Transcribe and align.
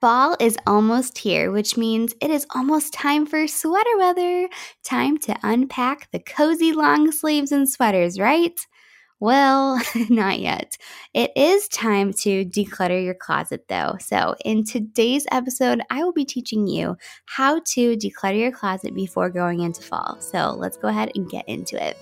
Fall 0.00 0.34
is 0.40 0.56
almost 0.66 1.18
here, 1.18 1.52
which 1.52 1.76
means 1.76 2.14
it 2.22 2.30
is 2.30 2.46
almost 2.54 2.94
time 2.94 3.26
for 3.26 3.46
sweater 3.46 3.98
weather. 3.98 4.48
Time 4.82 5.18
to 5.18 5.36
unpack 5.42 6.10
the 6.10 6.18
cozy 6.18 6.72
long 6.72 7.12
sleeves 7.12 7.52
and 7.52 7.68
sweaters, 7.68 8.18
right? 8.18 8.58
Well, 9.20 9.78
not 10.08 10.40
yet. 10.40 10.78
It 11.12 11.32
is 11.36 11.68
time 11.68 12.14
to 12.22 12.46
declutter 12.46 13.04
your 13.04 13.12
closet 13.12 13.66
though. 13.68 13.96
So, 14.00 14.34
in 14.42 14.64
today's 14.64 15.26
episode, 15.30 15.82
I 15.90 16.02
will 16.02 16.14
be 16.14 16.24
teaching 16.24 16.66
you 16.66 16.96
how 17.26 17.60
to 17.74 17.96
declutter 17.96 18.38
your 18.38 18.52
closet 18.52 18.94
before 18.94 19.28
going 19.28 19.60
into 19.60 19.82
fall. 19.82 20.16
So, 20.20 20.54
let's 20.56 20.78
go 20.78 20.88
ahead 20.88 21.12
and 21.14 21.28
get 21.28 21.46
into 21.46 21.76
it. 21.76 21.98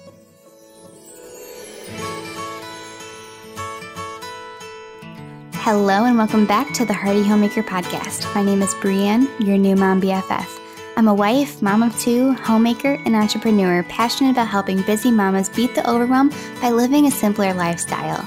Hello, 5.70 6.06
and 6.06 6.16
welcome 6.16 6.46
back 6.46 6.72
to 6.72 6.86
the 6.86 6.94
Hearty 6.94 7.22
Homemaker 7.22 7.62
Podcast. 7.62 8.34
My 8.34 8.42
name 8.42 8.62
is 8.62 8.74
Brienne, 8.76 9.28
your 9.38 9.58
new 9.58 9.76
mom 9.76 10.00
BFF. 10.00 10.48
I'm 10.96 11.08
a 11.08 11.14
wife, 11.14 11.60
mom 11.60 11.82
of 11.82 11.94
two, 12.00 12.32
homemaker, 12.32 12.94
and 13.04 13.14
entrepreneur 13.14 13.82
passionate 13.82 14.30
about 14.30 14.48
helping 14.48 14.80
busy 14.80 15.10
mamas 15.10 15.50
beat 15.50 15.74
the 15.74 15.86
overwhelm 15.86 16.32
by 16.62 16.70
living 16.70 17.04
a 17.04 17.10
simpler 17.10 17.52
lifestyle. 17.52 18.26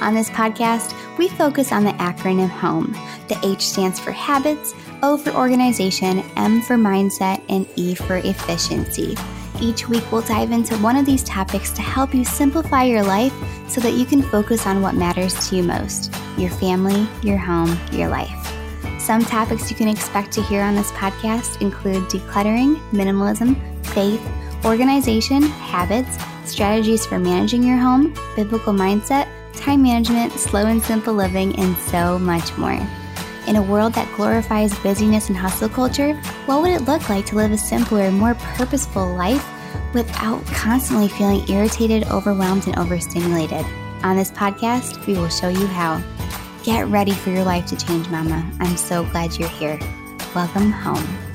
On 0.00 0.14
this 0.14 0.30
podcast, 0.30 0.92
we 1.16 1.28
focus 1.28 1.70
on 1.70 1.84
the 1.84 1.92
acronym 1.92 2.48
HOME. 2.48 2.92
The 3.28 3.38
H 3.44 3.68
stands 3.68 4.00
for 4.00 4.10
habits, 4.10 4.74
O 5.04 5.16
for 5.16 5.30
organization, 5.30 6.24
M 6.34 6.60
for 6.60 6.74
mindset, 6.74 7.40
and 7.48 7.68
E 7.76 7.94
for 7.94 8.16
efficiency. 8.16 9.14
Each 9.60 9.88
week, 9.88 10.10
we'll 10.10 10.22
dive 10.22 10.52
into 10.52 10.76
one 10.78 10.96
of 10.96 11.04
these 11.04 11.22
topics 11.22 11.70
to 11.72 11.82
help 11.82 12.14
you 12.14 12.24
simplify 12.24 12.84
your 12.84 13.02
life 13.02 13.34
so 13.68 13.80
that 13.82 13.92
you 13.92 14.06
can 14.06 14.22
focus 14.22 14.66
on 14.66 14.80
what 14.80 14.94
matters 14.94 15.48
to 15.48 15.56
you 15.56 15.62
most 15.62 16.12
your 16.38 16.50
family, 16.50 17.06
your 17.22 17.36
home, 17.36 17.78
your 17.92 18.08
life. 18.08 18.30
Some 18.98 19.22
topics 19.22 19.70
you 19.70 19.76
can 19.76 19.88
expect 19.88 20.32
to 20.32 20.42
hear 20.42 20.62
on 20.62 20.74
this 20.74 20.90
podcast 20.92 21.60
include 21.60 22.04
decluttering, 22.04 22.76
minimalism, 22.92 23.56
faith, 23.86 24.26
organization, 24.64 25.42
habits, 25.42 26.16
strategies 26.44 27.04
for 27.04 27.18
managing 27.18 27.62
your 27.62 27.76
home, 27.76 28.14
biblical 28.36 28.72
mindset, 28.72 29.28
time 29.54 29.82
management, 29.82 30.32
slow 30.32 30.66
and 30.66 30.82
simple 30.82 31.12
living, 31.12 31.54
and 31.58 31.76
so 31.76 32.18
much 32.18 32.56
more. 32.56 32.78
In 33.50 33.56
a 33.56 33.62
world 33.62 33.94
that 33.94 34.14
glorifies 34.14 34.78
busyness 34.78 35.28
and 35.28 35.36
hustle 35.36 35.68
culture, 35.68 36.14
what 36.46 36.62
would 36.62 36.70
it 36.70 36.82
look 36.82 37.08
like 37.08 37.26
to 37.26 37.34
live 37.34 37.50
a 37.50 37.58
simpler, 37.58 38.08
more 38.12 38.36
purposeful 38.36 39.04
life 39.16 39.44
without 39.92 40.46
constantly 40.46 41.08
feeling 41.08 41.42
irritated, 41.48 42.04
overwhelmed, 42.12 42.68
and 42.68 42.78
overstimulated? 42.78 43.66
On 44.04 44.14
this 44.14 44.30
podcast, 44.30 45.04
we 45.04 45.14
will 45.14 45.28
show 45.28 45.48
you 45.48 45.66
how. 45.66 46.00
Get 46.62 46.86
ready 46.86 47.10
for 47.10 47.30
your 47.30 47.42
life 47.42 47.66
to 47.66 47.76
change, 47.76 48.08
Mama. 48.08 48.48
I'm 48.60 48.76
so 48.76 49.02
glad 49.06 49.36
you're 49.36 49.48
here. 49.48 49.80
Welcome 50.32 50.70
home. 50.70 51.29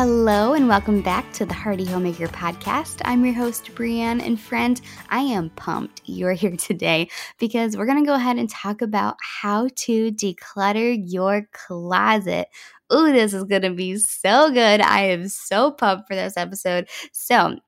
Hello, 0.00 0.52
and 0.54 0.68
welcome 0.68 1.02
back 1.02 1.32
to 1.32 1.44
the 1.44 1.52
Hearty 1.52 1.84
Homemaker 1.84 2.28
Podcast. 2.28 3.02
I'm 3.04 3.24
your 3.24 3.34
host, 3.34 3.74
Brienne, 3.74 4.20
and 4.20 4.38
friend, 4.38 4.80
I 5.08 5.22
am 5.22 5.50
pumped 5.50 6.02
you're 6.04 6.34
here 6.34 6.56
today 6.56 7.10
because 7.40 7.76
we're 7.76 7.86
going 7.86 8.04
to 8.04 8.06
go 8.06 8.14
ahead 8.14 8.36
and 8.38 8.48
talk 8.48 8.80
about 8.80 9.16
how 9.20 9.66
to 9.74 10.12
declutter 10.12 10.96
your 11.04 11.48
closet. 11.52 12.46
Ooh, 12.94 13.10
this 13.10 13.34
is 13.34 13.42
going 13.42 13.62
to 13.62 13.74
be 13.74 13.96
so 13.96 14.52
good. 14.52 14.80
I 14.80 15.06
am 15.06 15.26
so 15.26 15.72
pumped 15.72 16.06
for 16.06 16.14
this 16.14 16.36
episode. 16.36 16.88
So, 17.10 17.58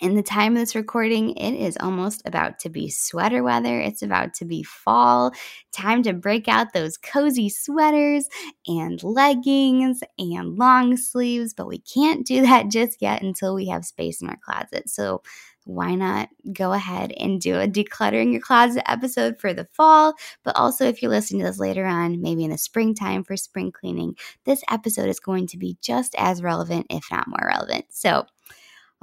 in 0.00 0.16
the 0.16 0.22
time 0.22 0.54
of 0.54 0.58
this 0.58 0.74
recording, 0.74 1.36
it 1.36 1.54
is 1.54 1.76
almost 1.80 2.22
about 2.24 2.58
to 2.60 2.68
be 2.68 2.90
sweater 2.90 3.42
weather. 3.42 3.80
It's 3.80 4.02
about 4.02 4.34
to 4.34 4.44
be 4.44 4.62
fall. 4.62 5.32
Time 5.72 6.02
to 6.02 6.12
break 6.12 6.48
out 6.48 6.72
those 6.72 6.96
cozy 6.96 7.48
sweaters 7.48 8.28
and 8.66 9.02
leggings 9.02 10.00
and 10.18 10.56
long 10.56 10.96
sleeves, 10.96 11.54
but 11.54 11.68
we 11.68 11.78
can't 11.78 12.26
do 12.26 12.42
that 12.42 12.70
just 12.70 13.00
yet 13.00 13.22
until 13.22 13.54
we 13.54 13.68
have 13.68 13.84
space 13.84 14.20
in 14.20 14.28
our 14.28 14.38
closet. 14.44 14.88
So, 14.88 15.22
why 15.66 15.94
not 15.94 16.28
go 16.52 16.74
ahead 16.74 17.12
and 17.12 17.40
do 17.40 17.58
a 17.58 17.66
decluttering 17.66 18.32
your 18.32 18.40
closet 18.40 18.82
episode 18.86 19.38
for 19.40 19.54
the 19.54 19.66
fall? 19.72 20.14
But 20.42 20.56
also, 20.56 20.84
if 20.84 21.00
you're 21.00 21.10
listening 21.10 21.40
to 21.40 21.46
this 21.46 21.58
later 21.58 21.86
on, 21.86 22.20
maybe 22.20 22.44
in 22.44 22.50
the 22.50 22.58
springtime 22.58 23.24
for 23.24 23.36
spring 23.36 23.72
cleaning, 23.72 24.14
this 24.44 24.62
episode 24.70 25.08
is 25.08 25.20
going 25.20 25.46
to 25.48 25.56
be 25.56 25.78
just 25.80 26.14
as 26.18 26.42
relevant, 26.42 26.86
if 26.90 27.06
not 27.10 27.28
more 27.28 27.48
relevant. 27.48 27.86
So, 27.88 28.26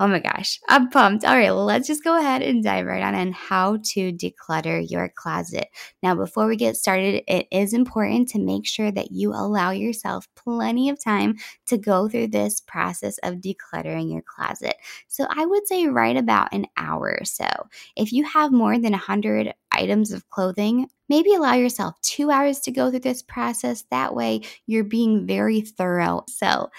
Oh 0.01 0.07
my 0.07 0.17
gosh, 0.17 0.59
I'm 0.67 0.89
pumped. 0.89 1.23
All 1.25 1.37
right, 1.37 1.51
let's 1.51 1.87
just 1.87 2.03
go 2.03 2.17
ahead 2.17 2.41
and 2.41 2.63
dive 2.63 2.87
right 2.87 3.03
on 3.03 3.13
in 3.13 3.33
how 3.33 3.77
to 3.93 4.11
declutter 4.11 4.83
your 4.89 5.09
closet. 5.15 5.67
Now, 6.01 6.15
before 6.15 6.47
we 6.47 6.55
get 6.55 6.75
started, 6.75 7.21
it 7.27 7.45
is 7.51 7.71
important 7.71 8.27
to 8.29 8.39
make 8.39 8.65
sure 8.65 8.91
that 8.91 9.11
you 9.11 9.31
allow 9.31 9.69
yourself 9.69 10.27
plenty 10.35 10.89
of 10.89 10.99
time 11.03 11.35
to 11.67 11.77
go 11.77 12.09
through 12.09 12.29
this 12.29 12.61
process 12.61 13.19
of 13.19 13.41
decluttering 13.41 14.11
your 14.11 14.23
closet. 14.23 14.73
So, 15.07 15.27
I 15.29 15.45
would 15.45 15.67
say 15.67 15.85
right 15.85 16.17
about 16.17 16.51
an 16.51 16.65
hour 16.77 17.19
or 17.21 17.25
so. 17.25 17.47
If 17.95 18.11
you 18.11 18.23
have 18.23 18.51
more 18.51 18.79
than 18.79 18.93
100 18.93 19.53
items 19.71 20.11
of 20.11 20.27
clothing, 20.31 20.87
maybe 21.09 21.35
allow 21.35 21.53
yourself 21.53 21.93
two 22.01 22.31
hours 22.31 22.59
to 22.61 22.71
go 22.71 22.89
through 22.89 23.01
this 23.01 23.21
process. 23.21 23.83
That 23.91 24.15
way, 24.15 24.41
you're 24.65 24.83
being 24.83 25.27
very 25.27 25.61
thorough. 25.61 26.23
So, 26.27 26.71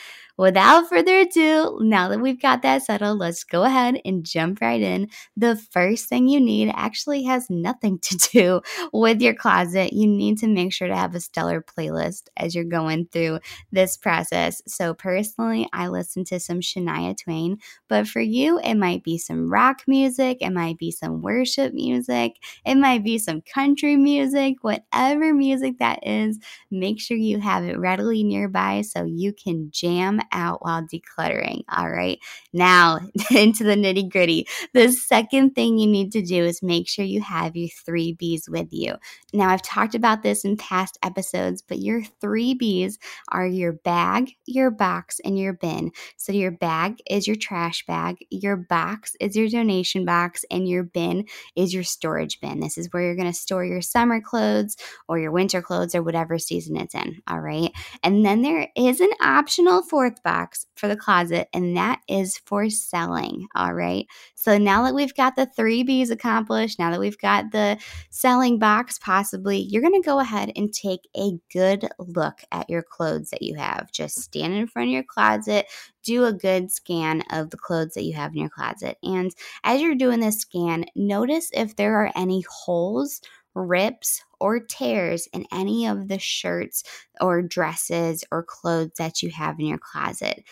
without 0.43 0.89
further 0.89 1.21
ado, 1.21 1.79
now 1.83 2.09
that 2.09 2.19
we've 2.19 2.43
got 2.43 2.63
that 2.63 2.83
settled, 2.83 3.21
let's 3.21 3.45
go 3.45 3.63
ahead 3.63 4.01
and 4.05 4.25
jump 4.27 4.61
right 4.61 4.83
in. 4.83 5.09
The 5.37 5.55
first 5.55 6.09
thing 6.09 6.27
you 6.27 6.41
need 6.41 6.73
actually 6.75 7.23
has 7.23 7.49
nothing 7.49 7.99
to 8.03 8.17
do 8.17 8.61
with 8.93 9.21
your 9.23 9.35
closet. 9.35 9.93
You 9.93 10.09
need 10.09 10.39
to 10.39 10.49
make 10.49 10.73
sure 10.73 10.89
to 10.89 10.97
have 10.97 11.15
a 11.15 11.21
stellar 11.21 11.63
playlist 11.63 12.25
as 12.37 12.57
you're 12.57 12.65
going 12.65 13.07
through 13.07 13.39
this 13.71 13.97
process. 13.97 14.61
So, 14.67 14.95
personally, 14.95 15.69
I 15.73 15.87
listen 15.87 16.25
to 16.25 16.41
some 16.41 16.59
Shania 16.59 17.17
Twain, 17.17 17.59
but 17.89 18.09
for 18.09 18.21
you, 18.21 18.59
it 18.65 18.75
might 18.75 19.05
be 19.05 19.19
some 19.19 19.49
rock 19.49 19.83
music, 19.87 20.39
it 20.41 20.51
might 20.51 20.77
be 20.77 20.91
some 20.91 21.23
worship 21.23 21.73
music, 21.73 22.39
it 22.67 22.75
might 22.75 23.05
be 23.05 23.17
some 23.17 23.43
country 23.43 23.95
music, 23.95 24.57
whatever 24.63 25.33
music 25.33 25.79
that 25.79 26.05
is, 26.05 26.41
make 26.69 27.01
sure 27.01 27.17
you 27.17 27.39
have 27.39 27.63
it 27.63 27.79
readily 27.79 28.25
nearby 28.25 28.81
so 28.81 29.05
you 29.05 29.33
can 29.33 29.71
jam 29.71 30.21
out 30.33 30.63
while 30.63 30.83
decluttering. 30.83 31.63
All 31.69 31.91
right. 31.91 32.19
Now, 32.53 33.01
into 33.31 33.65
the 33.65 33.75
nitty 33.75 34.11
gritty. 34.11 34.47
The 34.73 34.93
second 34.93 35.55
thing 35.55 35.79
you 35.79 35.87
need 35.87 36.13
to 36.13 36.23
do 36.23 36.45
is 36.45 36.63
make 36.63 36.89
sure 36.89 37.05
you 37.05 37.21
have 37.21 37.57
your 37.57 37.69
three 37.85 38.13
B's 38.13 38.49
with 38.49 38.69
you. 38.73 38.95
Now, 39.33 39.51
I've 39.51 39.63
talked 39.63 39.95
about 39.95 40.23
this 40.23 40.45
in 40.45 40.57
past 40.57 40.99
episodes, 41.03 41.63
but 41.63 41.79
your 41.79 42.03
three 42.21 42.55
B's 42.55 42.99
are 43.31 43.47
your 43.47 43.73
bag, 43.73 44.33
your 44.47 44.71
box, 44.71 45.21
and 45.25 45.39
your 45.39 45.53
bin. 45.53 45.93
So, 46.17 46.33
your 46.33 46.51
bag 46.51 46.99
is 47.09 47.27
your 47.27 47.37
trash 47.37 47.85
bag, 47.87 48.17
your 48.31 48.57
box 48.57 49.17
is 49.21 49.37
your 49.37 49.49
donation 49.49 50.05
box, 50.05 50.45
and 50.51 50.69
your 50.69 50.83
bin 50.83 51.27
is 51.57 51.73
your 51.73 51.85
storage 51.85 52.41
bin. 52.41 52.61
This 52.61 52.79
is 52.79 52.89
where 52.93 53.03
you're 53.03 53.17
going 53.17 53.31
to 53.31 53.33
store 53.33 53.65
your 53.65 53.83
summer 53.83 54.21
clothes 54.21 54.77
or 55.09 55.19
your 55.19 55.33
winter 55.33 55.63
clothes 55.63 55.95
or 55.95 56.03
whatever 56.03 56.39
season 56.39 56.77
it's 56.77 56.95
in. 56.95 57.23
All 57.27 57.41
right. 57.41 57.73
And 58.03 58.25
then 58.25 58.43
there 58.43 58.69
is 58.77 59.01
an 59.01 59.11
optional 59.21 59.83
fourth 60.13 60.23
box 60.23 60.67
for 60.75 60.89
the 60.89 60.97
closet, 60.97 61.49
and 61.53 61.77
that 61.77 62.01
is 62.09 62.39
for 62.45 62.69
selling. 62.69 63.47
All 63.55 63.73
right. 63.73 64.07
So 64.35 64.59
now 64.59 64.83
that 64.85 64.95
we've 64.95 65.15
got 65.15 65.37
the 65.37 65.47
three 65.47 65.83
B's 65.83 66.11
accomplished, 66.11 66.79
now 66.79 66.91
that 66.91 67.01
we've 67.01 67.19
got 67.19 67.53
the 67.53 67.79
selling 68.11 68.59
box, 68.59 68.99
possibly, 68.99 69.59
you're 69.59 69.83
going 69.83 70.01
to 70.01 70.07
go 70.07 70.21
ahead 70.21 70.53
and 70.57 70.73
take 70.73 71.09
a 71.17 71.33
good 71.53 71.89
look 71.99 72.41
at 72.51 72.69
your 72.69 72.83
clothes 72.83 73.31
that 73.31 73.43
you 73.43 73.57
have. 73.57 73.91
Just 73.93 74.21
stand 74.21 74.55
in 74.55 74.67
front 74.67 74.89
of 74.89 74.93
your 74.93 75.05
closet, 75.05 75.67
do 76.03 76.25
a 76.25 76.33
good 76.33 76.71
scan 76.71 77.23
of 77.31 77.51
the 77.51 77.57
clothes 77.57 77.95
that 77.95 78.05
you 78.05 78.15
have 78.15 78.33
in 78.33 78.41
your 78.41 78.51
closet. 78.51 78.99
And 79.03 79.33
as 79.65 79.81
you're 79.81 79.95
doing 79.95 80.21
this 80.21 80.41
scan, 80.41 80.85
notice 80.95 81.51
if 81.53 81.77
there 81.77 81.97
are 81.97 82.11
any 82.17 82.45
holes 82.49 83.21
rips 83.55 84.23
or 84.41 84.61
tears 84.61 85.29
in 85.33 85.47
any 85.53 85.87
of 85.87 86.09
the 86.09 86.19
shirts 86.19 86.83
or 87.21 87.43
dresses 87.43 88.25
or 88.31 88.43
clothes 88.43 88.93
that 88.99 89.23
you 89.23 89.31
have 89.31 89.59
in 89.59 89.67
your 89.67 89.79
closet. 89.79 90.45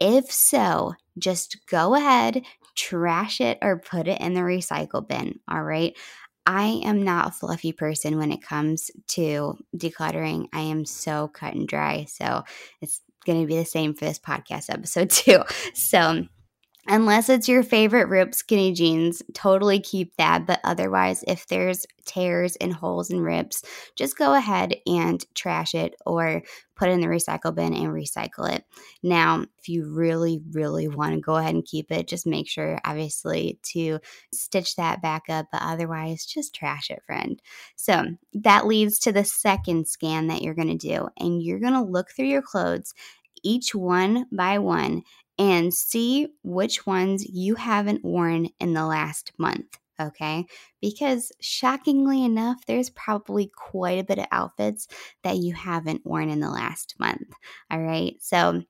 If 0.00 0.30
so, 0.30 0.94
just 1.18 1.58
go 1.66 1.94
ahead, 1.94 2.42
trash 2.74 3.40
it, 3.40 3.58
or 3.60 3.78
put 3.78 4.08
it 4.08 4.20
in 4.20 4.34
the 4.34 4.40
recycle 4.40 5.06
bin. 5.06 5.40
All 5.48 5.62
right. 5.62 5.96
I 6.46 6.80
am 6.84 7.04
not 7.04 7.28
a 7.28 7.32
fluffy 7.32 7.72
person 7.72 8.16
when 8.16 8.32
it 8.32 8.42
comes 8.42 8.90
to 9.08 9.58
decluttering. 9.76 10.46
I 10.52 10.60
am 10.62 10.84
so 10.86 11.28
cut 11.28 11.54
and 11.54 11.68
dry. 11.68 12.06
So 12.08 12.44
it's 12.80 13.02
going 13.26 13.40
to 13.42 13.46
be 13.46 13.56
the 13.56 13.66
same 13.66 13.94
for 13.94 14.06
this 14.06 14.18
podcast 14.18 14.70
episode, 14.70 15.10
too. 15.10 15.42
So, 15.74 16.26
Unless 16.86 17.28
it's 17.28 17.48
your 17.48 17.62
favorite 17.62 18.08
ripped 18.08 18.34
skinny 18.34 18.72
jeans, 18.72 19.22
totally 19.34 19.80
keep 19.80 20.16
that. 20.16 20.46
But 20.46 20.60
otherwise, 20.64 21.22
if 21.28 21.46
there's 21.46 21.86
tears 22.06 22.56
and 22.56 22.72
holes 22.72 23.10
and 23.10 23.22
rips, 23.22 23.62
just 23.96 24.16
go 24.16 24.34
ahead 24.34 24.74
and 24.86 25.24
trash 25.34 25.74
it 25.74 25.94
or 26.06 26.42
put 26.74 26.88
it 26.88 26.92
in 26.92 27.00
the 27.00 27.06
recycle 27.06 27.54
bin 27.54 27.74
and 27.74 27.88
recycle 27.88 28.50
it. 28.50 28.64
Now, 29.02 29.44
if 29.58 29.68
you 29.68 29.92
really, 29.92 30.40
really 30.52 30.88
want 30.88 31.14
to 31.14 31.20
go 31.20 31.36
ahead 31.36 31.54
and 31.54 31.64
keep 31.64 31.92
it, 31.92 32.08
just 32.08 32.26
make 32.26 32.48
sure, 32.48 32.80
obviously, 32.84 33.58
to 33.74 33.98
stitch 34.32 34.76
that 34.76 35.02
back 35.02 35.24
up. 35.28 35.46
But 35.52 35.62
otherwise, 35.62 36.24
just 36.24 36.54
trash 36.54 36.90
it, 36.90 37.02
friend. 37.04 37.40
So 37.76 38.04
that 38.32 38.66
leads 38.66 38.98
to 39.00 39.12
the 39.12 39.24
second 39.24 39.86
scan 39.86 40.28
that 40.28 40.42
you're 40.42 40.54
going 40.54 40.76
to 40.76 40.88
do. 40.88 41.08
And 41.18 41.42
you're 41.42 41.60
going 41.60 41.74
to 41.74 41.82
look 41.82 42.10
through 42.10 42.28
your 42.28 42.42
clothes 42.42 42.94
each 43.42 43.74
one 43.74 44.26
by 44.32 44.58
one 44.58 45.02
and 45.40 45.72
see 45.72 46.28
which 46.44 46.86
ones 46.86 47.24
you 47.26 47.54
haven't 47.54 48.04
worn 48.04 48.48
in 48.60 48.74
the 48.74 48.86
last 48.86 49.32
month. 49.38 49.78
Okay, 49.98 50.46
because 50.80 51.32
shockingly 51.40 52.24
enough, 52.24 52.58
there's 52.66 52.90
probably 52.90 53.50
quite 53.54 53.98
a 53.98 54.04
bit 54.04 54.18
of 54.18 54.26
outfits 54.32 54.88
that 55.24 55.38
you 55.38 55.52
haven't 55.54 56.06
worn 56.06 56.30
in 56.30 56.40
the 56.40 56.50
last 56.50 56.94
month. 56.98 57.32
All 57.70 57.80
right, 57.82 58.14
so 58.20 58.62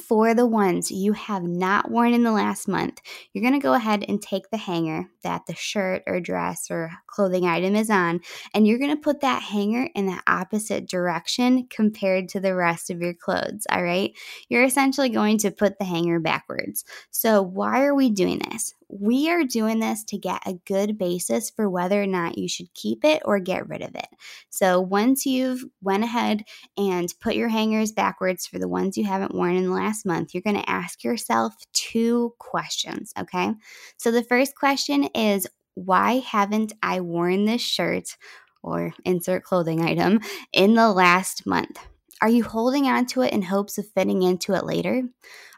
for 0.00 0.34
the 0.34 0.46
ones 0.46 0.90
you 0.90 1.12
have 1.12 1.42
not 1.42 1.90
worn 1.90 2.14
in 2.14 2.22
the 2.22 2.32
last 2.32 2.66
month, 2.66 3.00
you're 3.32 3.42
going 3.42 3.58
to 3.58 3.62
go 3.62 3.74
ahead 3.74 4.04
and 4.08 4.22
take 4.22 4.50
the 4.50 4.56
hanger 4.56 5.10
that 5.22 5.42
the 5.46 5.54
shirt 5.54 6.02
or 6.06 6.20
dress 6.20 6.70
or 6.70 6.90
clothing 7.06 7.46
item 7.46 7.76
is 7.76 7.90
on, 7.90 8.20
and 8.54 8.66
you're 8.66 8.78
going 8.78 8.94
to 8.94 9.00
put 9.00 9.20
that 9.20 9.42
hanger 9.42 9.88
in 9.94 10.06
the 10.06 10.20
opposite 10.26 10.88
direction 10.88 11.66
compared 11.68 12.28
to 12.30 12.40
the 12.40 12.54
rest 12.54 12.90
of 12.90 13.00
your 13.00 13.14
clothes. 13.14 13.66
All 13.70 13.82
right. 13.82 14.12
You're 14.48 14.64
essentially 14.64 15.10
going 15.10 15.38
to 15.38 15.50
put 15.50 15.78
the 15.78 15.84
hanger 15.84 16.20
backwards. 16.20 16.84
So, 17.10 17.42
why 17.42 17.84
are 17.84 17.94
we 17.94 18.10
doing 18.10 18.40
this? 18.50 18.74
We 18.92 19.30
are 19.30 19.44
doing 19.44 19.80
this 19.80 20.04
to 20.04 20.18
get 20.18 20.42
a 20.46 20.58
good 20.66 20.98
basis 20.98 21.50
for 21.50 21.68
whether 21.68 22.02
or 22.02 22.06
not 22.06 22.36
you 22.36 22.46
should 22.46 22.72
keep 22.74 23.04
it 23.04 23.22
or 23.24 23.38
get 23.38 23.68
rid 23.68 23.80
of 23.80 23.94
it. 23.94 24.08
So 24.50 24.80
once 24.80 25.24
you've 25.24 25.64
went 25.80 26.04
ahead 26.04 26.44
and 26.76 27.12
put 27.20 27.34
your 27.34 27.48
hangers 27.48 27.90
backwards 27.90 28.46
for 28.46 28.58
the 28.58 28.68
ones 28.68 28.98
you 28.98 29.04
haven't 29.04 29.34
worn 29.34 29.56
in 29.56 29.64
the 29.64 29.74
last 29.74 30.04
month, 30.04 30.34
you're 30.34 30.42
going 30.42 30.60
to 30.60 30.70
ask 30.70 31.02
yourself 31.02 31.54
two 31.72 32.34
questions, 32.38 33.14
okay? 33.18 33.54
So 33.96 34.10
the 34.10 34.24
first 34.24 34.54
question 34.56 35.04
is 35.14 35.46
why 35.74 36.18
haven't 36.18 36.74
I 36.82 37.00
worn 37.00 37.46
this 37.46 37.62
shirt 37.62 38.16
or 38.62 38.92
insert 39.06 39.42
clothing 39.42 39.82
item 39.82 40.20
in 40.52 40.74
the 40.74 40.92
last 40.92 41.46
month? 41.46 41.78
Are 42.22 42.28
you 42.28 42.44
holding 42.44 42.86
on 42.86 43.06
to 43.08 43.22
it 43.22 43.32
in 43.34 43.42
hopes 43.42 43.78
of 43.78 43.90
fitting 43.94 44.22
into 44.22 44.54
it 44.54 44.64
later? 44.64 45.02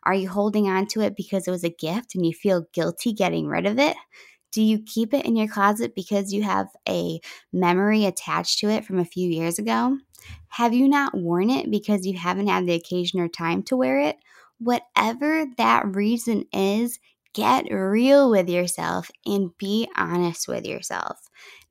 Are 0.04 0.14
you 0.14 0.28
holding 0.30 0.68
on 0.68 0.86
to 0.88 1.02
it 1.02 1.14
because 1.16 1.46
it 1.46 1.52
was 1.52 1.64
a 1.64 1.70
gift 1.70 2.14
and 2.14 2.26
you 2.26 2.32
feel 2.32 2.66
guilty 2.72 3.12
getting 3.12 3.46
rid 3.46 3.66
of 3.66 3.78
it? 3.78 3.96
Do 4.50 4.62
you 4.62 4.80
keep 4.82 5.12
it 5.14 5.26
in 5.26 5.36
your 5.36 5.48
closet 5.48 5.94
because 5.94 6.32
you 6.32 6.42
have 6.42 6.68
a 6.88 7.20
memory 7.52 8.06
attached 8.06 8.60
to 8.60 8.70
it 8.70 8.84
from 8.84 8.98
a 8.98 9.04
few 9.04 9.28
years 9.28 9.58
ago? 9.58 9.98
Have 10.48 10.72
you 10.72 10.88
not 10.88 11.14
worn 11.16 11.50
it 11.50 11.70
because 11.70 12.06
you 12.06 12.16
haven't 12.16 12.46
had 12.48 12.66
the 12.66 12.74
occasion 12.74 13.20
or 13.20 13.28
time 13.28 13.62
to 13.64 13.76
wear 13.76 14.00
it? 14.00 14.16
Whatever 14.58 15.46
that 15.58 15.94
reason 15.94 16.46
is, 16.52 16.98
get 17.34 17.66
real 17.70 18.30
with 18.30 18.48
yourself 18.48 19.10
and 19.26 19.50
be 19.58 19.88
honest 19.96 20.48
with 20.48 20.64
yourself. 20.64 21.23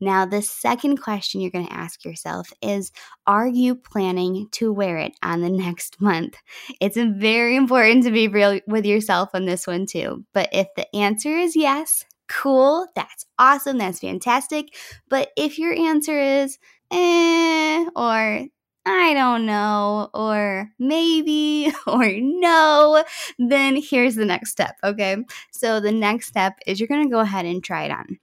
Now, 0.03 0.25
the 0.25 0.41
second 0.41 0.97
question 0.97 1.39
you're 1.39 1.49
going 1.49 1.67
to 1.67 1.73
ask 1.73 2.03
yourself 2.03 2.51
is 2.61 2.91
Are 3.25 3.47
you 3.47 3.73
planning 3.73 4.49
to 4.51 4.73
wear 4.73 4.97
it 4.97 5.13
on 5.23 5.39
the 5.39 5.49
next 5.65 6.01
month? 6.01 6.35
It's 6.81 6.97
very 6.97 7.55
important 7.55 8.03
to 8.03 8.11
be 8.11 8.27
real 8.27 8.59
with 8.67 8.85
yourself 8.85 9.29
on 9.33 9.45
this 9.45 9.65
one, 9.65 9.85
too. 9.85 10.25
But 10.33 10.49
if 10.51 10.67
the 10.75 10.93
answer 10.93 11.29
is 11.29 11.55
yes, 11.55 12.03
cool, 12.27 12.85
that's 12.95 13.25
awesome, 13.39 13.77
that's 13.77 13.99
fantastic. 13.99 14.75
But 15.07 15.29
if 15.37 15.57
your 15.57 15.73
answer 15.73 16.19
is 16.19 16.59
eh, 16.91 17.85
or 17.95 18.45
I 18.85 19.13
don't 19.13 19.45
know, 19.45 20.09
or 20.13 20.69
maybe, 20.77 21.73
or 21.87 22.11
no, 22.19 23.05
then 23.39 23.77
here's 23.81 24.15
the 24.15 24.25
next 24.25 24.51
step, 24.51 24.75
okay? 24.83 25.15
So 25.53 25.79
the 25.79 25.93
next 25.93 26.27
step 26.27 26.59
is 26.67 26.81
you're 26.81 26.89
gonna 26.89 27.09
go 27.09 27.19
ahead 27.19 27.45
and 27.45 27.63
try 27.63 27.85
it 27.85 27.91
on 27.91 28.19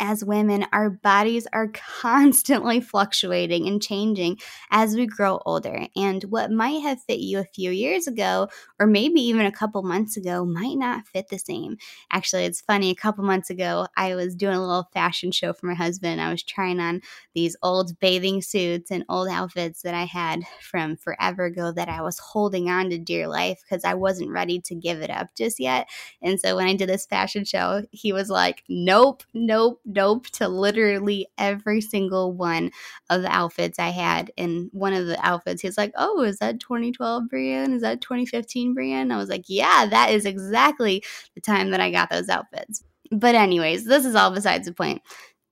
as 0.00 0.24
women, 0.24 0.66
our 0.72 0.90
bodies 0.90 1.46
are 1.52 1.68
constantly 2.00 2.80
fluctuating 2.80 3.66
and 3.66 3.82
changing 3.82 4.38
as 4.70 4.94
we 4.94 5.06
grow 5.06 5.40
older. 5.44 5.86
And 5.96 6.22
what 6.24 6.50
might 6.50 6.82
have 6.82 7.02
fit 7.02 7.20
you 7.20 7.38
a 7.38 7.44
few 7.44 7.70
years 7.70 8.06
ago, 8.06 8.48
or 8.78 8.86
maybe 8.86 9.20
even 9.20 9.46
a 9.46 9.52
couple 9.52 9.82
months 9.82 10.16
ago, 10.16 10.44
might 10.44 10.76
not 10.76 11.06
fit 11.06 11.28
the 11.28 11.38
same. 11.38 11.76
Actually, 12.12 12.44
it's 12.44 12.60
funny. 12.60 12.90
A 12.90 12.94
couple 12.94 13.24
months 13.24 13.50
ago, 13.50 13.86
I 13.96 14.14
was 14.14 14.34
doing 14.34 14.54
a 14.54 14.60
little 14.60 14.88
fashion 14.92 15.32
show 15.32 15.52
for 15.52 15.66
my 15.66 15.74
husband. 15.74 16.20
I 16.20 16.30
was 16.30 16.42
trying 16.42 16.80
on 16.80 17.00
these 17.34 17.56
old 17.62 17.98
bathing 18.00 18.42
suits 18.42 18.90
and 18.90 19.04
old 19.08 19.28
outfits 19.28 19.82
that 19.82 19.94
I 19.94 20.04
had 20.04 20.42
from 20.60 20.96
forever 20.96 21.44
ago 21.46 21.72
that 21.72 21.88
I 21.88 22.02
was 22.02 22.18
holding 22.18 22.70
on 22.70 22.90
to 22.90 22.98
dear 22.98 23.28
life 23.28 23.60
because 23.68 23.84
I 23.84 23.94
wasn't 23.94 24.30
ready 24.30 24.60
to 24.62 24.74
give 24.74 25.00
it 25.00 25.10
up 25.10 25.28
just 25.36 25.60
yet. 25.60 25.88
And 26.22 26.40
so 26.40 26.56
when 26.56 26.66
I 26.66 26.74
did 26.74 26.88
this 26.88 27.06
fashion 27.06 27.44
show, 27.44 27.82
he 27.90 28.12
was 28.12 28.28
like, 28.30 28.62
Nope, 28.68 29.22
nope 29.34 29.80
dope 29.92 30.26
to 30.28 30.48
literally 30.48 31.26
every 31.38 31.80
single 31.80 32.32
one 32.32 32.70
of 33.10 33.22
the 33.22 33.30
outfits 33.30 33.78
I 33.78 33.88
had. 33.88 34.30
And 34.38 34.68
one 34.72 34.92
of 34.92 35.06
the 35.06 35.18
outfits, 35.24 35.62
he's 35.62 35.78
like, 35.78 35.92
Oh, 35.96 36.22
is 36.22 36.38
that 36.38 36.60
2012 36.60 37.28
Brienne? 37.28 37.72
Is 37.74 37.82
that 37.82 38.00
2015 38.00 38.74
Brienne? 38.74 39.12
I 39.12 39.16
was 39.16 39.28
like, 39.28 39.44
Yeah, 39.48 39.86
that 39.90 40.10
is 40.10 40.24
exactly 40.26 41.02
the 41.34 41.40
time 41.40 41.70
that 41.70 41.80
I 41.80 41.90
got 41.90 42.10
those 42.10 42.28
outfits. 42.28 42.82
But, 43.10 43.34
anyways, 43.34 43.86
this 43.86 44.04
is 44.04 44.14
all 44.14 44.30
besides 44.30 44.66
the 44.66 44.74
point 44.74 45.00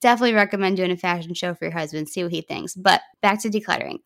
definitely 0.00 0.34
recommend 0.34 0.76
doing 0.76 0.90
a 0.90 0.96
fashion 0.96 1.34
show 1.34 1.54
for 1.54 1.64
your 1.64 1.72
husband, 1.72 2.08
see 2.08 2.22
what 2.22 2.32
he 2.32 2.42
thinks. 2.42 2.74
But 2.74 3.00
back 3.22 3.40
to 3.42 3.50
decluttering. 3.50 3.98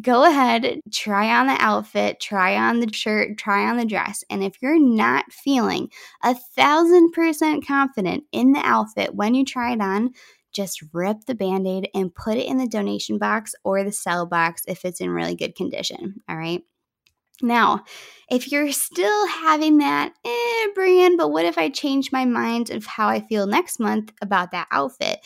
Go 0.00 0.24
ahead, 0.24 0.80
try 0.92 1.38
on 1.38 1.46
the 1.46 1.56
outfit, 1.58 2.20
try 2.20 2.56
on 2.56 2.80
the 2.80 2.92
shirt, 2.92 3.38
try 3.38 3.68
on 3.68 3.76
the 3.76 3.84
dress. 3.86 4.22
And 4.30 4.42
if 4.42 4.60
you're 4.60 4.80
not 4.80 5.32
feeling 5.32 5.88
a 6.22 6.34
thousand 6.34 7.12
percent 7.12 7.66
confident 7.66 8.24
in 8.32 8.52
the 8.52 8.60
outfit 8.60 9.14
when 9.14 9.34
you 9.34 9.44
try 9.44 9.72
it 9.72 9.80
on, 9.80 10.10
just 10.52 10.82
rip 10.92 11.18
the 11.26 11.34
band 11.34 11.66
aid 11.66 11.88
and 11.94 12.14
put 12.14 12.36
it 12.36 12.46
in 12.46 12.58
the 12.58 12.66
donation 12.66 13.18
box 13.18 13.54
or 13.64 13.84
the 13.84 13.92
sell 13.92 14.26
box 14.26 14.62
if 14.66 14.84
it's 14.84 15.00
in 15.00 15.10
really 15.10 15.34
good 15.34 15.54
condition. 15.54 16.16
All 16.28 16.36
right. 16.36 16.62
Now, 17.42 17.84
if 18.30 18.50
you're 18.50 18.72
still 18.72 19.26
having 19.28 19.78
that, 19.78 20.12
eh, 20.24 20.66
Brian, 20.74 21.16
but 21.16 21.30
what 21.30 21.44
if 21.44 21.56
I 21.56 21.70
change 21.70 22.12
my 22.12 22.24
mind 22.24 22.70
of 22.70 22.84
how 22.84 23.08
I 23.08 23.20
feel 23.20 23.46
next 23.46 23.78
month 23.78 24.12
about 24.20 24.50
that 24.50 24.68
outfit? 24.70 25.20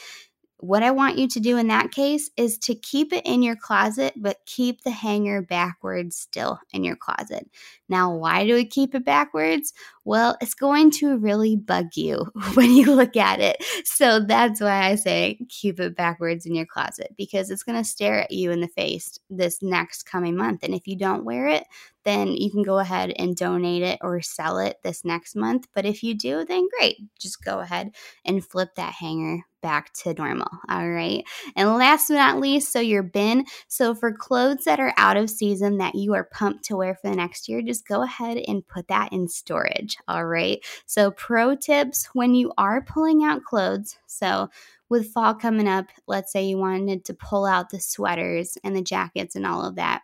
What 0.59 0.85
I 0.85 0.93
want 0.93 1.19
you 1.19 1.27
to 1.27 1.41
do 1.41 1.57
in 1.57 1.67
that 1.69 1.91
case 1.91 2.31
is 2.37 2.57
to 2.59 2.77
keep 2.77 3.13
it 3.13 3.27
in 3.27 3.43
your 3.43 3.57
closet, 3.57 4.13
but 4.17 4.39
keep 4.47 4.85
the 4.85 4.93
hanger 4.93 5.43
backwards 5.43 6.15
still 6.17 6.61
in 6.73 6.85
your 6.85 6.95
closet. 6.95 7.51
Now, 7.89 8.15
why 8.15 8.47
do 8.47 8.55
we 8.55 8.65
keep 8.65 8.95
it 8.95 9.05
backwards? 9.05 9.73
Well, 10.05 10.37
it's 10.41 10.55
going 10.55 10.93
to 10.93 11.19
really 11.19 11.57
bug 11.57 11.97
you 11.97 12.27
when 12.55 12.71
you 12.71 12.95
look 12.95 13.17
at 13.17 13.41
it. 13.41 13.57
So 13.85 14.21
that's 14.21 14.61
why 14.61 14.87
I 14.87 14.95
say 14.95 15.41
keep 15.49 15.81
it 15.81 15.97
backwards 15.97 16.47
in 16.47 16.55
your 16.55 16.67
closet 16.67 17.09
because 17.19 17.51
it's 17.51 17.65
going 17.65 17.79
to 17.83 17.89
stare 17.89 18.21
at 18.21 18.31
you 18.31 18.53
in 18.53 18.61
the 18.61 18.69
face 18.69 19.19
this 19.31 19.63
next 19.63 20.05
coming 20.05 20.37
month. 20.37 20.63
And 20.63 20.75
if 20.75 20.87
you 20.87 20.95
don't 20.95 21.25
wear 21.25 21.49
it, 21.49 21.65
then 22.05 22.29
you 22.29 22.51
can 22.51 22.63
go 22.63 22.79
ahead 22.79 23.13
and 23.17 23.37
donate 23.37 23.83
it 23.83 23.99
or 24.03 24.21
sell 24.21 24.59
it 24.59 24.79
this 24.83 25.05
next 25.05 25.37
month. 25.37 25.67
But 25.75 25.87
if 25.87 26.03
you 26.03 26.15
do, 26.15 26.45
then 26.45 26.69
great. 26.79 26.97
Just 27.19 27.45
go 27.45 27.61
ahead 27.61 27.95
and 28.25 28.45
flip 28.45 28.75
that 28.77 28.95
hanger 28.95 29.45
back 29.63 29.93
to 29.95 30.13
normal. 30.15 30.49
All 30.69 30.91
right. 30.91 31.25
And 31.57 31.69
last 31.75 32.09
but 32.09 32.15
not 32.15 32.41
least, 32.41 32.73
so 32.73 32.81
your 32.81 33.03
bin. 33.03 33.47
So 33.69 33.95
for 33.95 34.13
clothes 34.13 34.65
that 34.65 34.81
are 34.81 34.93
out 34.97 35.17
of 35.17 35.31
season 35.31 35.79
that 35.79 35.95
you 35.95 36.15
are 36.15 36.29
pumped 36.33 36.65
to 36.65 36.77
wear 36.77 36.95
for 36.95 37.09
the 37.09 37.17
next 37.17 37.49
year, 37.49 37.63
just 37.63 37.87
go 37.87 38.03
ahead 38.03 38.39
and 38.47 38.67
put 38.67 38.89
that 38.89 39.13
in 39.13 39.29
storage. 39.29 39.97
All 40.09 40.27
right. 40.27 40.59
So, 40.85 41.13
pro 41.13 41.55
tips 41.55 42.09
when 42.13 42.35
you 42.35 42.53
are 42.59 42.83
pulling 42.83 43.23
out 43.25 43.45
clothes. 43.45 43.97
So, 44.07 44.51
with 44.89 45.11
fall 45.11 45.35
coming 45.35 45.69
up, 45.69 45.87
let's 46.07 46.33
say 46.33 46.45
you 46.45 46.59
wanted 46.59 47.07
to 47.07 47.15
pull 47.15 47.47
out 47.47 47.71
the 47.71 47.81
sweaters 47.81 48.59
and 48.63 48.77
the 48.77 48.83
jackets 48.83 49.35
and 49.35 49.47
all 49.47 49.65
of 49.65 49.77
that 49.77 50.03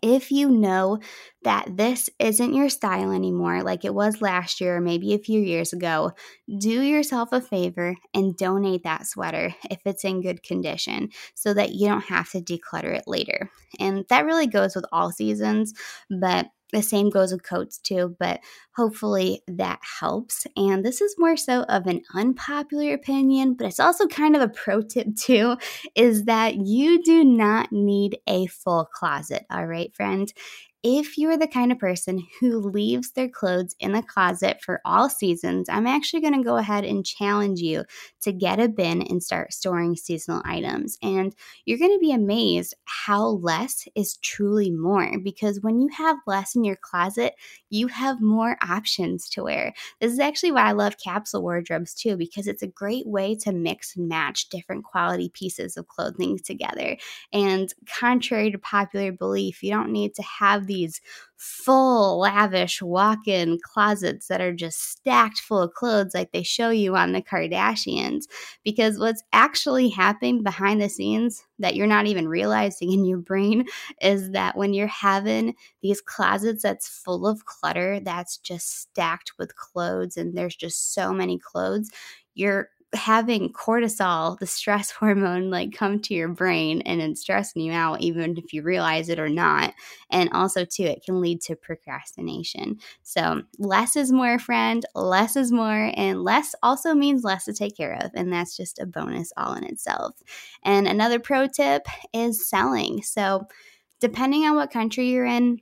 if 0.00 0.30
you 0.30 0.50
know 0.50 0.98
that 1.42 1.76
this 1.76 2.08
isn't 2.18 2.54
your 2.54 2.68
style 2.68 3.10
anymore, 3.10 3.62
like 3.62 3.84
it 3.84 3.94
was 3.94 4.22
last 4.22 4.60
year 4.60 4.76
or 4.76 4.80
maybe 4.80 5.12
a 5.12 5.18
few 5.18 5.40
years 5.40 5.72
ago, 5.72 6.12
do 6.58 6.80
yourself 6.82 7.30
a 7.32 7.40
favor 7.40 7.96
and 8.14 8.36
donate 8.36 8.84
that 8.84 9.06
sweater 9.06 9.54
if 9.70 9.80
it's 9.84 10.04
in 10.04 10.22
good 10.22 10.42
condition 10.42 11.10
so 11.34 11.52
that 11.52 11.72
you 11.72 11.88
don't 11.88 12.04
have 12.04 12.30
to 12.30 12.40
declutter 12.40 12.96
it 12.96 13.04
later. 13.06 13.50
And 13.78 14.04
that 14.08 14.24
really 14.24 14.46
goes 14.46 14.74
with 14.74 14.86
all 14.92 15.10
seasons, 15.10 15.74
but 16.08 16.46
the 16.72 16.82
same 16.82 17.10
goes 17.10 17.32
with 17.32 17.42
coats 17.42 17.78
too, 17.78 18.16
but 18.18 18.40
hopefully 18.74 19.42
that 19.46 19.80
helps. 20.00 20.46
And 20.56 20.84
this 20.84 21.00
is 21.00 21.14
more 21.18 21.36
so 21.36 21.62
of 21.64 21.86
an 21.86 22.02
unpopular 22.14 22.94
opinion, 22.94 23.54
but 23.54 23.66
it's 23.66 23.80
also 23.80 24.06
kind 24.06 24.34
of 24.34 24.42
a 24.42 24.48
pro 24.48 24.82
tip 24.82 25.14
too 25.16 25.56
is 25.94 26.24
that 26.24 26.56
you 26.56 27.02
do 27.02 27.24
not 27.24 27.72
need 27.72 28.18
a 28.26 28.46
full 28.46 28.86
closet. 28.86 29.44
All 29.50 29.66
right, 29.66 29.94
friend 29.94 30.32
if 30.82 31.16
you're 31.16 31.36
the 31.36 31.46
kind 31.46 31.70
of 31.70 31.78
person 31.78 32.26
who 32.40 32.58
leaves 32.58 33.12
their 33.12 33.28
clothes 33.28 33.76
in 33.78 33.92
the 33.92 34.02
closet 34.02 34.60
for 34.60 34.80
all 34.84 35.08
seasons, 35.08 35.68
I'm 35.68 35.86
actually 35.86 36.22
going 36.22 36.34
to 36.34 36.42
go 36.42 36.56
ahead 36.56 36.84
and 36.84 37.06
challenge 37.06 37.60
you 37.60 37.84
to 38.22 38.32
get 38.32 38.58
a 38.58 38.68
bin 38.68 39.02
and 39.02 39.22
start 39.22 39.52
storing 39.52 39.94
seasonal 39.94 40.42
items. 40.44 40.98
And 41.00 41.34
you're 41.66 41.78
going 41.78 41.92
to 41.92 42.00
be 42.00 42.12
amazed 42.12 42.74
how 42.84 43.26
less 43.26 43.86
is 43.94 44.16
truly 44.18 44.70
more 44.70 45.18
because 45.22 45.60
when 45.60 45.80
you 45.80 45.88
have 45.96 46.16
less 46.26 46.56
in 46.56 46.64
your 46.64 46.78
closet, 46.80 47.34
you 47.70 47.86
have 47.86 48.20
more 48.20 48.56
options 48.60 49.28
to 49.30 49.44
wear. 49.44 49.72
This 50.00 50.12
is 50.12 50.18
actually 50.18 50.50
why 50.50 50.62
I 50.62 50.72
love 50.72 50.96
capsule 51.02 51.42
wardrobes 51.42 51.94
too, 51.94 52.16
because 52.16 52.48
it's 52.48 52.62
a 52.62 52.66
great 52.66 53.06
way 53.06 53.36
to 53.36 53.52
mix 53.52 53.96
and 53.96 54.08
match 54.08 54.48
different 54.48 54.84
quality 54.84 55.28
pieces 55.28 55.76
of 55.76 55.86
clothing 55.86 56.38
together. 56.38 56.96
And 57.32 57.72
contrary 57.86 58.50
to 58.50 58.58
popular 58.58 59.12
belief, 59.12 59.62
you 59.62 59.70
don't 59.70 59.92
need 59.92 60.14
to 60.16 60.22
have 60.22 60.66
these 60.72 61.00
full, 61.36 62.20
lavish 62.20 62.80
walk 62.80 63.26
in 63.26 63.58
closets 63.62 64.28
that 64.28 64.40
are 64.40 64.52
just 64.54 64.78
stacked 64.80 65.40
full 65.40 65.60
of 65.60 65.74
clothes 65.74 66.14
like 66.14 66.32
they 66.32 66.42
show 66.42 66.70
you 66.70 66.96
on 66.96 67.12
the 67.12 67.20
Kardashians. 67.20 68.24
Because 68.64 68.98
what's 68.98 69.22
actually 69.32 69.88
happening 69.88 70.42
behind 70.42 70.80
the 70.80 70.88
scenes 70.88 71.42
that 71.58 71.74
you're 71.74 71.86
not 71.86 72.06
even 72.06 72.28
realizing 72.28 72.92
in 72.92 73.04
your 73.04 73.18
brain 73.18 73.66
is 74.00 74.30
that 74.30 74.56
when 74.56 74.72
you're 74.72 74.86
having 74.86 75.54
these 75.82 76.00
closets 76.00 76.62
that's 76.62 76.88
full 76.88 77.26
of 77.26 77.44
clutter, 77.44 78.00
that's 78.00 78.38
just 78.38 78.80
stacked 78.80 79.32
with 79.38 79.56
clothes, 79.56 80.16
and 80.16 80.36
there's 80.36 80.56
just 80.56 80.94
so 80.94 81.12
many 81.12 81.38
clothes, 81.38 81.90
you're 82.34 82.68
having 82.94 83.52
cortisol, 83.52 84.38
the 84.38 84.46
stress 84.46 84.90
hormone, 85.00 85.50
like 85.50 85.72
come 85.72 86.00
to 86.00 86.14
your 86.14 86.28
brain 86.28 86.82
and 86.82 87.00
it's 87.00 87.20
stressing 87.20 87.62
you 87.62 87.72
out, 87.72 88.00
even 88.00 88.36
if 88.36 88.52
you 88.52 88.62
realize 88.62 89.08
it 89.08 89.18
or 89.18 89.28
not. 89.28 89.74
And 90.10 90.30
also, 90.32 90.64
too, 90.64 90.84
it 90.84 91.02
can 91.04 91.20
lead 91.20 91.40
to 91.42 91.56
procrastination. 91.56 92.78
So, 93.02 93.42
less 93.58 93.96
is 93.96 94.12
more, 94.12 94.38
friend. 94.38 94.84
Less 94.94 95.36
is 95.36 95.52
more. 95.52 95.92
And 95.96 96.22
less 96.22 96.54
also 96.62 96.94
means 96.94 97.24
less 97.24 97.44
to 97.46 97.52
take 97.52 97.76
care 97.76 97.98
of. 98.02 98.10
And 98.14 98.32
that's 98.32 98.56
just 98.56 98.78
a 98.78 98.86
bonus 98.86 99.32
all 99.36 99.54
in 99.54 99.64
itself. 99.64 100.16
And 100.62 100.86
another 100.86 101.18
pro 101.18 101.46
tip 101.46 101.86
is 102.12 102.48
selling. 102.48 103.02
So, 103.02 103.46
depending 104.00 104.44
on 104.44 104.56
what 104.56 104.70
country 104.70 105.08
you're 105.08 105.24
in, 105.24 105.60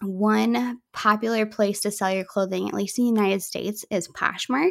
one 0.00 0.80
popular 0.92 1.46
place 1.46 1.80
to 1.80 1.90
sell 1.90 2.12
your 2.12 2.24
clothing, 2.24 2.68
at 2.68 2.74
least 2.74 2.98
in 2.98 3.04
the 3.04 3.10
United 3.10 3.42
States, 3.42 3.84
is 3.90 4.08
Poshmark. 4.08 4.70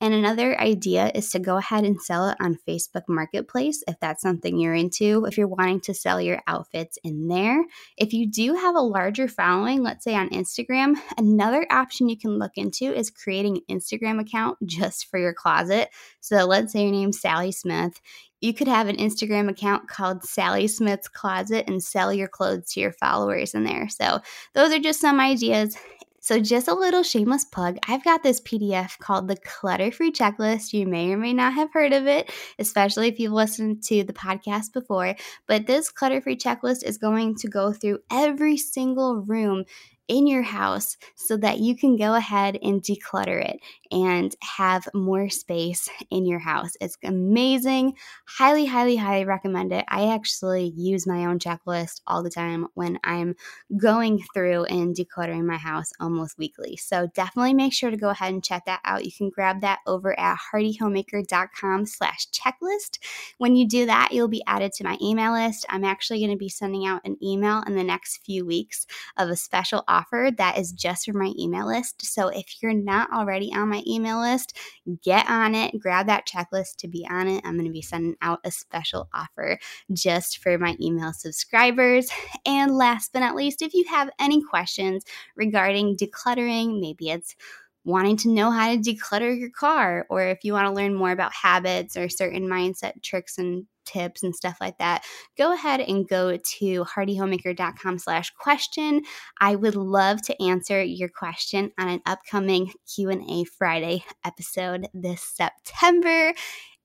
And 0.00 0.14
another 0.14 0.58
idea 0.58 1.10
is 1.14 1.30
to 1.30 1.38
go 1.38 1.56
ahead 1.56 1.84
and 1.84 2.00
sell 2.00 2.28
it 2.28 2.36
on 2.40 2.58
Facebook 2.66 3.02
Marketplace 3.08 3.84
if 3.86 3.96
that's 4.00 4.22
something 4.22 4.58
you're 4.58 4.74
into, 4.74 5.26
if 5.26 5.36
you're 5.36 5.46
wanting 5.46 5.80
to 5.82 5.94
sell 5.94 6.20
your 6.20 6.40
outfits 6.46 6.98
in 7.04 7.28
there. 7.28 7.64
If 7.96 8.12
you 8.12 8.26
do 8.26 8.54
have 8.54 8.74
a 8.74 8.80
larger 8.80 9.28
following, 9.28 9.82
let's 9.82 10.04
say 10.04 10.14
on 10.14 10.30
Instagram, 10.30 10.96
another 11.18 11.66
option 11.70 12.08
you 12.08 12.16
can 12.16 12.38
look 12.38 12.52
into 12.56 12.94
is 12.94 13.10
creating 13.10 13.58
an 13.68 13.78
Instagram 13.78 14.20
account 14.20 14.58
just 14.64 15.06
for 15.10 15.18
your 15.18 15.34
closet. 15.34 15.90
So 16.20 16.46
let's 16.46 16.72
say 16.72 16.82
your 16.84 16.92
name's 16.92 17.20
Sally 17.20 17.52
Smith 17.52 18.00
you 18.40 18.54
could 18.54 18.68
have 18.68 18.88
an 18.88 18.96
Instagram 18.96 19.50
account 19.50 19.88
called 19.88 20.24
Sally 20.24 20.66
Smith's 20.66 21.08
Closet 21.08 21.66
and 21.68 21.82
sell 21.82 22.12
your 22.12 22.28
clothes 22.28 22.72
to 22.72 22.80
your 22.80 22.92
followers 22.92 23.54
in 23.54 23.64
there. 23.64 23.88
So, 23.88 24.20
those 24.54 24.72
are 24.72 24.78
just 24.78 25.00
some 25.00 25.20
ideas. 25.20 25.76
So, 26.22 26.38
just 26.38 26.68
a 26.68 26.74
little 26.74 27.02
shameless 27.02 27.46
plug 27.46 27.78
I've 27.88 28.04
got 28.04 28.22
this 28.22 28.42
PDF 28.42 28.98
called 28.98 29.26
the 29.26 29.36
Clutter 29.36 29.90
Free 29.90 30.12
Checklist. 30.12 30.74
You 30.74 30.86
may 30.86 31.10
or 31.12 31.16
may 31.16 31.32
not 31.32 31.54
have 31.54 31.72
heard 31.72 31.94
of 31.94 32.06
it, 32.06 32.30
especially 32.58 33.08
if 33.08 33.18
you've 33.18 33.32
listened 33.32 33.82
to 33.84 34.04
the 34.04 34.12
podcast 34.12 34.74
before. 34.74 35.14
But 35.46 35.66
this 35.66 35.88
Clutter 35.90 36.20
Free 36.20 36.36
Checklist 36.36 36.84
is 36.84 36.98
going 36.98 37.36
to 37.36 37.48
go 37.48 37.72
through 37.72 38.00
every 38.10 38.58
single 38.58 39.22
room 39.22 39.64
in 40.10 40.26
your 40.26 40.42
house 40.42 40.96
so 41.14 41.36
that 41.36 41.60
you 41.60 41.76
can 41.76 41.96
go 41.96 42.14
ahead 42.16 42.58
and 42.62 42.82
declutter 42.82 43.42
it 43.42 43.60
and 43.92 44.34
have 44.42 44.88
more 44.92 45.30
space 45.30 45.88
in 46.10 46.26
your 46.26 46.40
house. 46.40 46.72
It's 46.80 46.96
amazing. 47.04 47.94
Highly, 48.26 48.66
highly, 48.66 48.96
highly 48.96 49.24
recommend 49.24 49.72
it. 49.72 49.84
I 49.86 50.12
actually 50.12 50.72
use 50.76 51.06
my 51.06 51.26
own 51.26 51.38
checklist 51.38 52.00
all 52.08 52.24
the 52.24 52.30
time 52.30 52.66
when 52.74 52.98
I'm 53.04 53.36
going 53.76 54.20
through 54.34 54.64
and 54.64 54.96
decluttering 54.96 55.44
my 55.44 55.56
house 55.56 55.92
almost 56.00 56.38
weekly. 56.38 56.76
So 56.76 57.06
definitely 57.14 57.54
make 57.54 57.72
sure 57.72 57.92
to 57.92 57.96
go 57.96 58.08
ahead 58.08 58.32
and 58.32 58.42
check 58.42 58.64
that 58.66 58.80
out. 58.84 59.04
You 59.04 59.12
can 59.16 59.30
grab 59.30 59.60
that 59.60 59.78
over 59.86 60.18
at 60.18 60.38
heartyhomemaker.com 60.52 61.86
slash 61.86 62.26
checklist. 62.30 62.98
When 63.38 63.54
you 63.54 63.66
do 63.68 63.86
that, 63.86 64.08
you'll 64.10 64.26
be 64.26 64.42
added 64.48 64.72
to 64.72 64.84
my 64.84 64.98
email 65.00 65.32
list. 65.32 65.66
I'm 65.68 65.84
actually 65.84 66.18
going 66.18 66.32
to 66.32 66.36
be 66.36 66.48
sending 66.48 66.84
out 66.84 67.02
an 67.04 67.16
email 67.22 67.62
in 67.64 67.76
the 67.76 67.84
next 67.84 68.24
few 68.24 68.44
weeks 68.44 68.88
of 69.16 69.28
a 69.28 69.36
special 69.36 69.84
offer 69.86 69.99
that 70.36 70.58
is 70.58 70.72
just 70.72 71.06
for 71.06 71.12
my 71.12 71.32
email 71.38 71.66
list. 71.66 72.04
So 72.04 72.28
if 72.28 72.62
you're 72.62 72.72
not 72.72 73.12
already 73.12 73.52
on 73.54 73.68
my 73.68 73.82
email 73.86 74.20
list, 74.20 74.56
get 75.02 75.28
on 75.28 75.54
it, 75.54 75.78
grab 75.78 76.06
that 76.06 76.26
checklist 76.26 76.76
to 76.78 76.88
be 76.88 77.06
on 77.08 77.28
it. 77.28 77.42
I'm 77.44 77.54
going 77.54 77.66
to 77.66 77.72
be 77.72 77.82
sending 77.82 78.16
out 78.22 78.40
a 78.44 78.50
special 78.50 79.08
offer 79.14 79.58
just 79.92 80.38
for 80.38 80.58
my 80.58 80.76
email 80.80 81.12
subscribers. 81.12 82.10
And 82.44 82.76
last 82.76 83.12
but 83.12 83.20
not 83.20 83.36
least, 83.36 83.62
if 83.62 83.74
you 83.74 83.84
have 83.90 84.10
any 84.18 84.42
questions 84.42 85.04
regarding 85.36 85.96
decluttering, 85.96 86.80
maybe 86.80 87.10
it's 87.10 87.36
wanting 87.84 88.16
to 88.18 88.28
know 88.28 88.50
how 88.50 88.70
to 88.70 88.78
declutter 88.78 89.38
your 89.38 89.48
car, 89.50 90.06
or 90.10 90.22
if 90.28 90.44
you 90.44 90.52
want 90.52 90.66
to 90.66 90.72
learn 90.72 90.94
more 90.94 91.10
about 91.10 91.32
habits 91.32 91.96
or 91.96 92.10
certain 92.10 92.46
mindset 92.46 93.02
tricks 93.02 93.38
and 93.38 93.66
tips 93.84 94.22
and 94.22 94.34
stuff 94.34 94.56
like 94.60 94.78
that, 94.78 95.04
go 95.36 95.52
ahead 95.52 95.80
and 95.80 96.08
go 96.08 96.36
to 96.36 96.84
heartyhomemaker.com 96.84 97.98
slash 97.98 98.30
question. 98.38 99.02
I 99.40 99.56
would 99.56 99.76
love 99.76 100.22
to 100.22 100.42
answer 100.42 100.82
your 100.82 101.08
question 101.08 101.72
on 101.78 101.88
an 101.88 102.00
upcoming 102.06 102.72
Q&A 102.94 103.44
Friday 103.44 104.04
episode 104.24 104.88
this 104.94 105.22
September. 105.22 106.32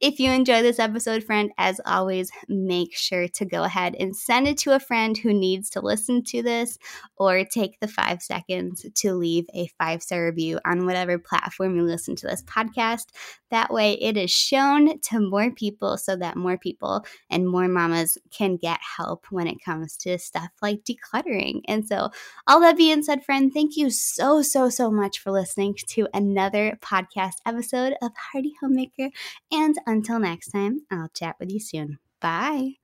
If 0.01 0.19
you 0.19 0.29
enjoy 0.29 0.61
this 0.61 0.77
episode, 0.77 1.23
friend, 1.23 1.51
as 1.57 1.79
always, 1.85 2.29
make 2.49 2.93
sure 2.93 3.29
to 3.29 3.45
go 3.45 3.63
ahead 3.63 3.95
and 3.97 4.13
send 4.13 4.45
it 4.45 4.57
to 4.59 4.75
a 4.75 4.79
friend 4.79 5.17
who 5.17 5.33
needs 5.33 5.69
to 5.69 5.79
listen 5.79 6.21
to 6.25 6.43
this 6.43 6.77
or 7.15 7.45
take 7.45 7.79
the 7.79 7.87
five 7.87 8.21
seconds 8.21 8.85
to 8.93 9.13
leave 9.13 9.45
a 9.53 9.69
five 9.79 10.03
star 10.03 10.25
review 10.25 10.59
on 10.65 10.85
whatever 10.85 11.17
platform 11.17 11.77
you 11.77 11.83
listen 11.83 12.15
to 12.17 12.27
this 12.27 12.43
podcast. 12.43 13.05
That 13.51 13.71
way, 13.71 13.93
it 13.93 14.17
is 14.17 14.31
shown 14.31 14.99
to 14.99 15.21
more 15.21 15.49
people 15.49 15.97
so 15.97 16.17
that 16.17 16.35
more 16.35 16.57
people 16.57 17.05
and 17.29 17.47
more 17.47 17.69
mamas 17.69 18.17
can 18.31 18.57
get 18.57 18.79
help 18.97 19.27
when 19.29 19.47
it 19.47 19.63
comes 19.63 19.95
to 19.97 20.17
stuff 20.17 20.49
like 20.61 20.81
decluttering. 20.83 21.61
And 21.69 21.87
so, 21.87 22.09
all 22.47 22.59
that 22.59 22.75
being 22.75 23.01
said, 23.01 23.23
friend, 23.23 23.53
thank 23.53 23.77
you 23.77 23.89
so, 23.89 24.41
so, 24.41 24.69
so 24.69 24.91
much 24.91 25.19
for 25.19 25.31
listening 25.31 25.75
to 25.87 26.09
another 26.13 26.77
podcast 26.81 27.35
episode 27.45 27.93
of 28.01 28.11
Hearty 28.17 28.53
Homemaker. 28.61 29.09
And 29.53 29.77
until 29.85 30.19
next 30.19 30.49
time, 30.49 30.81
I'll 30.91 31.09
chat 31.09 31.35
with 31.39 31.51
you 31.51 31.59
soon. 31.59 31.99
Bye. 32.21 32.75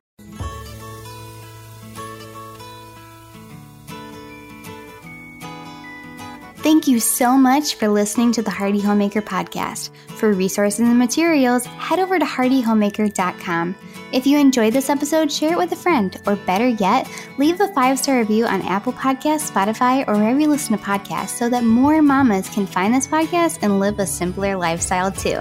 Thank 6.62 6.88
you 6.88 7.00
so 7.00 7.36
much 7.38 7.74
for 7.74 7.88
listening 7.88 8.32
to 8.34 8.44
the 8.44 8.52
Hearty 8.52 8.80
Homemaker 8.80 9.24
podcast. 9.24 9.90
For 10.10 10.32
resources 10.32 10.82
and 10.82 11.00
materials, 11.00 11.66
head 11.66 11.98
over 11.98 12.20
to 12.20 12.26
heartyhomemaker.com. 12.26 13.76
If 14.12 14.28
you 14.28 14.38
enjoyed 14.38 14.74
this 14.74 14.90
episode, 14.90 15.32
share 15.32 15.54
it 15.54 15.58
with 15.58 15.72
a 15.72 15.76
friend, 15.76 16.22
or 16.28 16.36
better 16.36 16.68
yet, 16.68 17.10
leave 17.40 17.60
a 17.62 17.68
five 17.70 17.98
star 17.98 18.20
review 18.20 18.46
on 18.46 18.62
Apple 18.62 18.94
Podcasts, 18.94 19.50
Spotify, 19.50 20.08
or 20.08 20.14
wherever 20.14 20.40
you 20.40 20.50
listen 20.50 20.78
to 20.78 20.84
podcasts 20.84 21.30
so 21.30 21.50
that 21.50 21.64
more 21.64 22.00
mamas 22.04 22.48
can 22.50 22.68
find 22.68 22.94
this 22.94 23.08
podcast 23.08 23.58
and 23.64 23.80
live 23.80 23.98
a 23.98 24.06
simpler 24.06 24.56
lifestyle 24.56 25.12
too. 25.12 25.40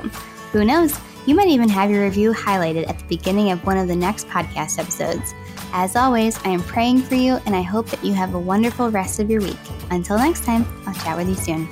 Who 0.52 0.64
knows? 0.64 0.98
You 1.30 1.36
might 1.36 1.46
even 1.46 1.68
have 1.68 1.92
your 1.92 2.02
review 2.02 2.32
highlighted 2.32 2.88
at 2.88 2.98
the 2.98 3.04
beginning 3.04 3.52
of 3.52 3.64
one 3.64 3.78
of 3.78 3.86
the 3.86 3.94
next 3.94 4.26
podcast 4.26 4.80
episodes. 4.80 5.32
As 5.72 5.94
always, 5.94 6.36
I 6.44 6.48
am 6.48 6.60
praying 6.60 7.02
for 7.02 7.14
you 7.14 7.38
and 7.46 7.54
I 7.54 7.62
hope 7.62 7.86
that 7.90 8.04
you 8.04 8.12
have 8.14 8.34
a 8.34 8.38
wonderful 8.40 8.90
rest 8.90 9.20
of 9.20 9.30
your 9.30 9.40
week. 9.40 9.56
Until 9.92 10.18
next 10.18 10.42
time, 10.42 10.66
I'll 10.88 10.94
chat 10.94 11.16
with 11.16 11.28
you 11.28 11.36
soon. 11.36 11.68